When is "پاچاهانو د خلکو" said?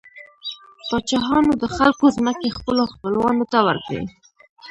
0.87-2.05